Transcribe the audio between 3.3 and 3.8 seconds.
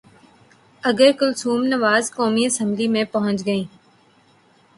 گئیں۔